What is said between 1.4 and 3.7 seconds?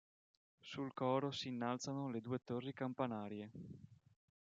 innalzano le due torri campanarie.